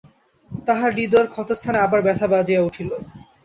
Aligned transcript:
তাহার 0.51 0.91
হৃদয়ের 0.93 1.27
ক্ষতস্থানে 1.27 1.77
আবার 1.79 1.99
ব্যথা 2.01 2.27
বাজিয়া 2.27 2.61
উঠিল। 2.61 2.89